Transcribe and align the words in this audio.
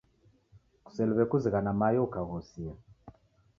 Kuseliw'e 0.85 1.25
kuzighana 1.31 1.71
mayo 1.79 1.99
ukaghosia. 2.07 2.73